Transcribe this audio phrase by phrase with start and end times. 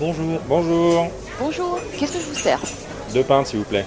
[0.00, 0.40] Bonjour.
[0.48, 1.08] Bonjour.
[1.38, 2.60] Bonjour, qu'est-ce que je vous sers
[3.12, 3.84] Deux pintes, s'il vous plaît.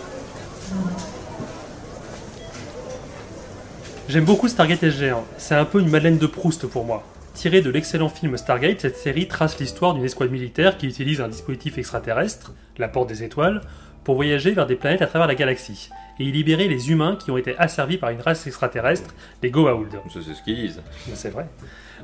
[4.07, 5.17] J'aime beaucoup Stargate SG1.
[5.37, 7.03] C'est un peu une Madeleine de Proust pour moi.
[7.33, 11.27] Tiré de l'excellent film Stargate, cette série trace l'histoire d'une escouade militaire qui utilise un
[11.27, 13.61] dispositif extraterrestre, la porte des étoiles,
[14.07, 17.29] pour voyager vers des planètes à travers la galaxie et y libérer les humains qui
[17.29, 19.13] ont été asservis par une race extraterrestre,
[19.43, 19.99] les Goa'uld.
[20.09, 20.81] C'est ce qu'ils disent.
[21.13, 21.49] C'est vrai.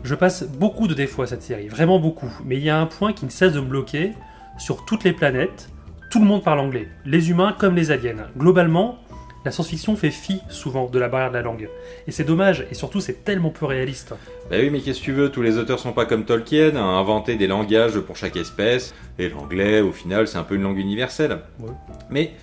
[0.04, 2.30] Je passe beaucoup de défauts à cette série, vraiment beaucoup.
[2.44, 4.12] Mais il y a un point qui ne cesse de me bloquer.
[4.58, 5.70] Sur toutes les planètes,
[6.12, 6.90] tout le monde parle anglais.
[7.05, 8.28] Les humains comme les aliens.
[8.38, 9.00] Globalement,
[9.46, 11.70] la science-fiction fait fi souvent de la barrière de la langue.
[12.08, 14.14] Et c'est dommage, et surtout c'est tellement peu réaliste.
[14.50, 15.30] Bah oui, mais qu'est-ce que tu veux?
[15.30, 18.94] Tous les auteurs sont pas comme Tolkien, à inventer des langages pour chaque espèce.
[19.20, 21.40] Et l'anglais, au final, c'est un peu une langue universelle.
[21.60, 21.72] Ouais.
[22.10, 22.34] Mais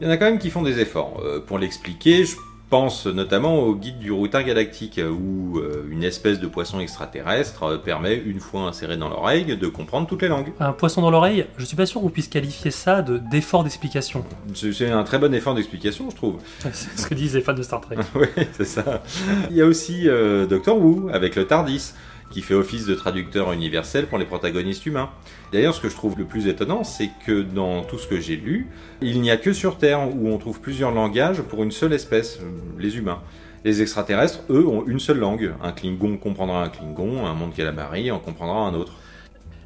[0.00, 1.20] il y en a quand même qui font des efforts.
[1.24, 2.36] Euh, pour l'expliquer, je
[2.74, 7.78] pense notamment au guide du routard galactique, où euh, une espèce de poisson extraterrestre euh,
[7.78, 10.52] permet, une fois inséré dans l'oreille, de comprendre toutes les langues.
[10.58, 14.24] Un poisson dans l'oreille, je suis pas sûr qu'on puisse qualifier ça de d'effort d'explication.
[14.54, 16.38] C'est c'est un très bon effort d'explication, je trouve.
[16.72, 17.94] C'est ce que disent les fans de Star Trek.
[18.16, 18.26] oui,
[18.56, 19.04] c'est ça.
[19.50, 21.92] Il y a aussi euh, Doctor Who, avec le TARDIS,
[22.34, 25.08] qui fait office de traducteur universel pour les protagonistes humains.
[25.52, 28.34] D'ailleurs, ce que je trouve le plus étonnant, c'est que dans tout ce que j'ai
[28.34, 28.66] lu,
[29.00, 32.40] il n'y a que sur Terre où on trouve plusieurs langages pour une seule espèce,
[32.40, 32.46] euh,
[32.76, 33.20] les humains.
[33.64, 35.54] Les extraterrestres, eux, ont une seule langue.
[35.62, 38.94] Un Klingon comprendra un Klingon, un monde calamari en comprendra un autre.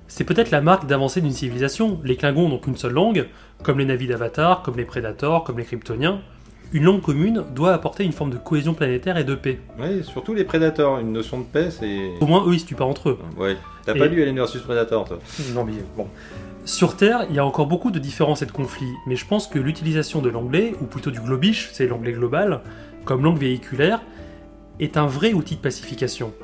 [0.06, 1.98] C'est peut-être la marque d'avancée d'une civilisation.
[2.05, 3.28] Les Klingons n'ont qu'une seule langue,
[3.62, 6.20] comme les navis d'Avatar, comme les Prédators, comme les Kryptoniens.
[6.72, 9.58] Une langue commune doit apporter une forme de cohésion planétaire et de paix.
[9.80, 12.11] Oui, surtout les prédateurs, une notion de paix, c'est...
[12.20, 13.19] Au moins, eux, ils se tuent pas entre eux.
[13.38, 13.56] Ouais.
[13.86, 15.19] T'as Et- pas lu Alien vs Predator, toi
[15.55, 16.06] Non, mais bon.
[16.66, 19.46] Sur Terre, il y a encore beaucoup de différences et de conflits, mais je pense
[19.46, 22.61] que l'utilisation de l'anglais, ou plutôt du globish, c'est l'anglais global,
[23.06, 24.02] comme langue véhiculaire,
[24.78, 26.34] est un vrai outil de pacification.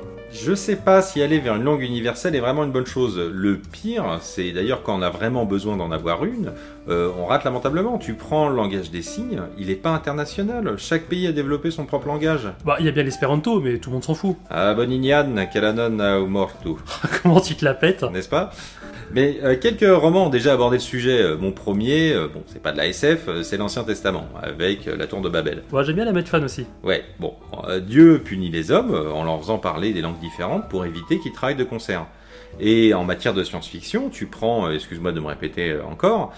[0.43, 3.17] Je sais pas si aller vers une langue universelle est vraiment une bonne chose.
[3.17, 6.51] Le pire, c'est d'ailleurs quand on a vraiment besoin d'en avoir une,
[6.89, 7.97] euh, on rate lamentablement.
[7.97, 10.75] Tu prends le langage des signes, il est pas international.
[10.77, 12.49] Chaque pays a développé son propre langage.
[12.65, 14.35] Bah, il y a bien l'espéranto, mais tout le monde s'en fout.
[14.49, 16.69] Ah, Bonignan, Kalanon, mortu,
[17.23, 18.03] Comment tu te la pètes?
[18.03, 18.51] N'est-ce pas?
[19.13, 21.21] Mais euh, quelques romans ont déjà abordé le sujet.
[21.21, 24.85] Euh, Mon premier, euh, bon, c'est pas de la SF, euh, c'est l'Ancien Testament, avec
[24.85, 25.63] la Tour de Babel.
[25.71, 26.65] Ouais, j'aime bien la mettre fan aussi.
[26.83, 27.33] Ouais, bon,
[27.67, 31.31] euh, Dieu punit les hommes en leur faisant parler des langues différentes pour éviter qu'ils
[31.33, 32.05] travaillent de concert.
[32.59, 36.33] Et en matière de science-fiction, tu prends, excuse-moi de me répéter encore,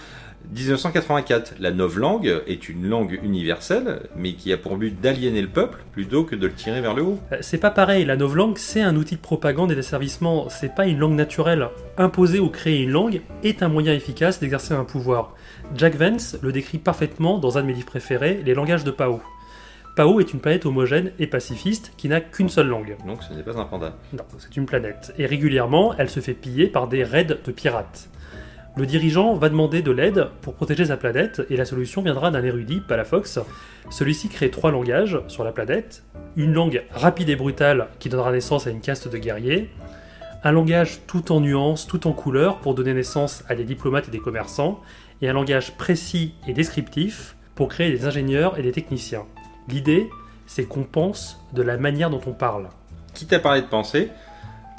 [0.54, 5.84] 1984, la novlangue est une langue universelle, mais qui a pour but d'aliéner le peuple
[5.92, 7.20] plutôt que de le tirer vers le haut.
[7.34, 10.88] Euh, C'est pas pareil, la novlangue, c'est un outil de propagande et d'asservissement, c'est pas
[10.88, 11.68] une langue naturelle.
[11.98, 15.34] Imposer ou créer une langue est un moyen efficace d'exercer un pouvoir.
[15.76, 19.20] Jack Vance le décrit parfaitement dans un de mes livres préférés, Les langages de Pao.
[19.98, 22.96] Pao est une planète homogène et pacifiste qui n'a qu'une seule langue.
[23.06, 23.98] Donc ce n'est pas un panda.
[24.14, 25.14] Non, c'est une planète.
[25.18, 28.08] Et régulièrement, elle se fait piller par des raids de pirates.
[28.78, 32.44] Le dirigeant va demander de l'aide pour protéger sa planète, et la solution viendra d'un
[32.44, 33.40] érudit, Palafox.
[33.90, 36.04] Celui-ci crée trois langages sur la planète.
[36.36, 39.72] Une langue rapide et brutale qui donnera naissance à une caste de guerriers.
[40.44, 44.12] Un langage tout en nuances, tout en couleurs pour donner naissance à des diplomates et
[44.12, 44.80] des commerçants.
[45.24, 49.26] Et un langage précis et descriptif pour créer des ingénieurs et des techniciens.
[49.70, 50.08] L'idée,
[50.46, 52.70] c'est qu'on pense de la manière dont on parle.
[53.16, 54.12] Quitte à parler de pensée,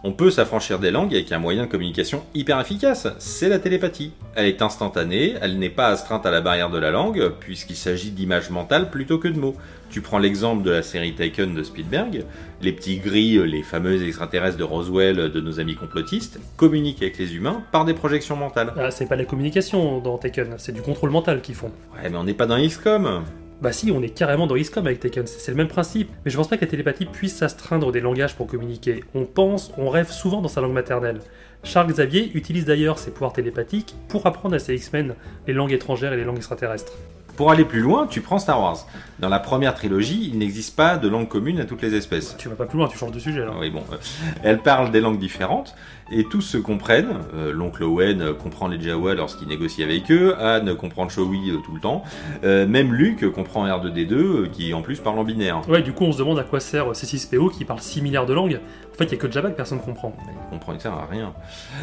[0.05, 4.13] on peut s'affranchir des langues avec un moyen de communication hyper efficace, c'est la télépathie.
[4.37, 8.11] Elle est instantanée, elle n'est pas astreinte à la barrière de la langue, puisqu'il s'agit
[8.11, 9.57] d'images mentales plutôt que de mots.
[9.91, 12.25] Tu prends l'exemple de la série Taken de Spielberg,
[12.63, 17.35] les petits gris, les fameux extraterrestres de Roswell de nos amis complotistes, communiquent avec les
[17.35, 18.73] humains par des projections mentales.
[18.77, 21.73] Ah, c'est pas la communication dans Taken, c'est du contrôle mental qu'ils font.
[21.95, 23.25] Ouais, mais on n'est pas dans XCOM
[23.61, 26.11] Bah si, on est carrément dans XCOM avec c'est c'est le même principe.
[26.25, 29.03] Mais je pense pas que la télépathie puisse s'astreindre des langages pour communiquer.
[29.15, 31.21] On pense, on rêve souvent dans sa langue maternelle.
[31.65, 35.17] Charles Xavier utilise d'ailleurs ses pouvoirs télépathiques pour apprendre à ses X-Men
[35.49, 36.93] les langues étrangères et les langues extraterrestres.
[37.39, 38.85] Pour aller plus loin, tu prends Star Wars.
[39.21, 42.35] Dans la première trilogie, il n'existe pas de langue commune à toutes les espèces.
[42.37, 43.53] Tu vas pas plus loin, tu changes de sujet là.
[43.61, 43.85] Oui, bon.
[43.93, 43.97] euh,
[44.43, 45.77] Elles parlent des langues différentes
[46.11, 47.15] et tous se comprennent.
[47.37, 50.35] Euh, L'oncle Owen euh, comprend les Jawa lorsqu'il négocie avec eux.
[50.37, 52.03] Anne comprend Chewie euh, tout le temps.
[52.43, 55.61] Euh, même Luke comprend R2D2 euh, qui en plus parle en binaire.
[55.69, 58.35] Ouais, du coup on se demande à quoi sert C6PO qui parle 6 milliards de
[58.35, 58.59] langues.
[58.93, 60.13] En fait, il y a que Jabba que personne comprend.
[60.27, 61.33] Il comprend ça à rien.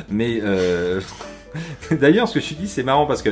[0.10, 0.42] Mais
[1.92, 3.30] d'ailleurs, ce que je dis, c'est marrant parce que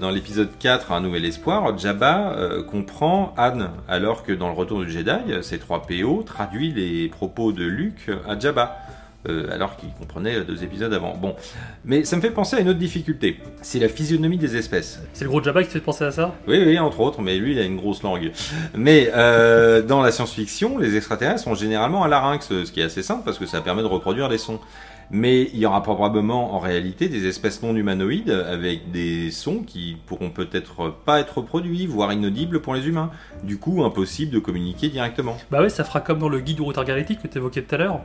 [0.00, 4.84] dans l'épisode 4, Un Nouvel Espoir, Jabba euh, comprend Anne, alors que dans le Retour
[4.84, 5.10] du Jedi,
[5.40, 8.78] C3PO traduit les propos de Luke à Jabba.
[9.28, 11.16] Euh, alors qu'il comprenait deux épisodes avant.
[11.16, 11.34] Bon,
[11.84, 13.38] mais ça me fait penser à une autre difficulté.
[13.62, 15.02] C'est la physionomie des espèces.
[15.12, 17.36] C'est le gros Jabba qui te fait penser à ça Oui, oui, entre autres, mais
[17.36, 18.30] lui, il a une grosse langue.
[18.76, 23.02] Mais euh, dans la science-fiction, les extraterrestres sont généralement un larynx, ce qui est assez
[23.02, 24.60] simple parce que ça permet de reproduire les sons.
[25.10, 29.96] Mais il y aura probablement en réalité des espèces non humanoïdes avec des sons qui
[30.06, 33.10] pourront peut-être pas être produits, voire inaudibles pour les humains.
[33.42, 35.38] Du coup, impossible de communiquer directement.
[35.50, 37.74] Bah ouais, ça fera comme dans le guide du routard galactique que tu évoquais tout
[37.74, 38.00] à l'heure.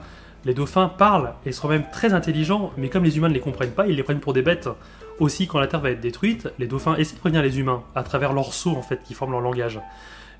[0.46, 3.72] Les dauphins parlent et sont même très intelligents, mais comme les humains ne les comprennent
[3.72, 4.68] pas, ils les prennent pour des bêtes.
[5.20, 8.04] Aussi, quand la Terre va être détruite, les dauphins essaient de prévenir les humains à
[8.04, 9.80] travers leurs sauts en fait qui forment leur langage.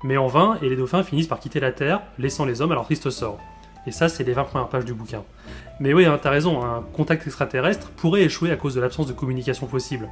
[0.02, 2.74] Mais en vain, et les dauphins finissent par quitter la Terre, laissant les hommes à
[2.74, 3.38] leur triste sort.
[3.86, 5.22] Et ça, c'est les 20 premières pages du bouquin.
[5.80, 9.12] Mais oui, hein, t'as raison, un contact extraterrestre pourrait échouer à cause de l'absence de
[9.14, 10.08] communication possible.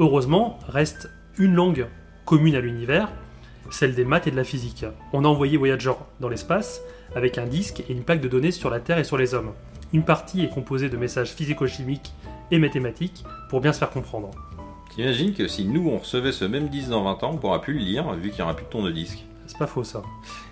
[0.00, 1.08] Heureusement, reste
[1.38, 1.86] une langue
[2.24, 3.08] commune à l'univers,
[3.70, 4.84] celle des maths et de la physique.
[5.12, 6.80] On a envoyé Voyager dans l'espace
[7.14, 9.52] avec un disque et une plaque de données sur la Terre et sur les hommes.
[9.92, 12.12] Une partie est composée de messages physico-chimiques
[12.50, 14.30] et mathématiques pour bien se faire comprendre.
[14.94, 17.74] T'imagines que si nous on recevait ce même disque dans 20 ans, on pourra plus
[17.74, 19.24] le lire vu qu'il n'y aura plus de tourne-disque.
[19.46, 20.02] C'est pas faux ça.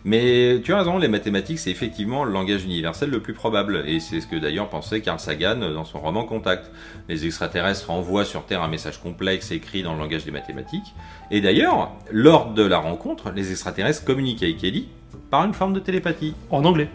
[0.04, 3.98] Mais tu as raison, les mathématiques, c'est effectivement le langage universel le plus probable, et
[4.00, 6.70] c'est ce que d'ailleurs pensait Carl Sagan dans son roman Contact.
[7.08, 10.94] Les extraterrestres envoient sur Terre un message complexe écrit dans le langage des mathématiques,
[11.30, 14.88] et d'ailleurs, lors de la rencontre, les extraterrestres communiquent avec Ellie
[15.30, 16.88] par une forme de télépathie, En anglais.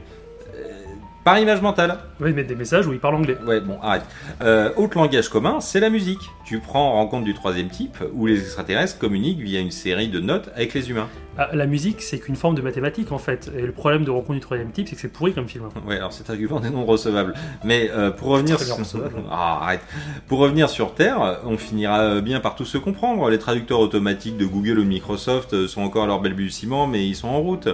[1.25, 1.99] par image mentale.
[2.21, 3.37] Oui, mettre des messages où ils parlent anglais.
[3.45, 4.03] Ouais, bon, arrête.
[4.41, 6.21] Euh, autre langage commun, c'est la musique.
[6.45, 10.49] Tu prends Rencontre du troisième type, où les extraterrestres communiquent via une série de notes
[10.55, 11.09] avec les humains.
[11.41, 13.49] Ah, la musique, c'est qu'une forme de mathématiques en fait.
[13.57, 15.69] Et le problème de Rencontre du troisième type, c'est que c'est pourri comme film.
[15.87, 17.33] Ouais, alors cet argument est non recevable.
[17.63, 18.75] Mais euh, pour revenir sur...
[19.31, 19.79] Ah, arrête.
[20.27, 23.29] Pour revenir sur Terre, on finira bien par tous se comprendre.
[23.29, 27.07] Les traducteurs automatiques de Google ou de Microsoft euh, sont encore à leur balbutiement, mais
[27.07, 27.69] ils sont en route.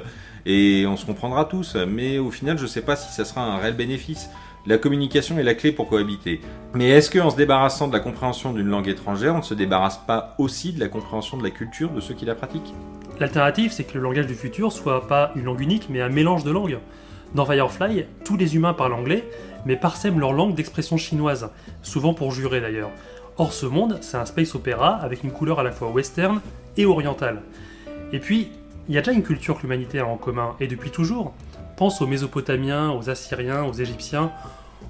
[0.46, 1.76] Et on se comprendra tous.
[1.76, 4.30] Mais au final, je sais pas si ça sera un réel bénéfice.
[4.68, 6.40] La communication est la clé pour cohabiter.
[6.76, 10.00] Mais est-ce qu'en se débarrassant de la compréhension d'une langue étrangère, on ne se débarrasse
[10.06, 12.76] pas aussi de la compréhension de la culture de ceux qui la pratiquent?
[13.20, 16.44] L'alternative, c'est que le langage du futur soit pas une langue unique, mais un mélange
[16.44, 16.80] de langues.
[17.34, 19.24] Dans Firefly, tous les humains parlent anglais,
[19.66, 21.50] mais parsèment leur langue d'expression chinoise,
[21.82, 22.92] souvent pour jurer d'ailleurs.
[23.38, 26.40] Or, ce monde, c'est un space opéra avec une couleur à la fois western
[26.78, 27.42] et orientale.
[28.14, 28.52] Et puis,
[28.88, 31.34] il y a déjà une culture que l'humanité a en commun, et depuis toujours.
[31.78, 34.32] Pense aux Mésopotamiens, aux Assyriens, aux Égyptiens,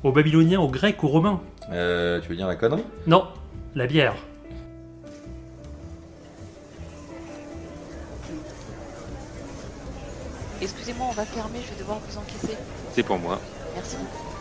[0.03, 1.41] aux Babyloniens, aux Grecs, aux Romains.
[1.71, 2.83] euh, Tu veux dire la connerie?
[3.07, 3.25] Non,
[3.73, 4.15] la bière.
[11.03, 12.61] On va fermer, je vais devoir vous encaisser.
[12.87, 13.43] C'est pour moi.
[13.73, 14.34] Merci beaucoup.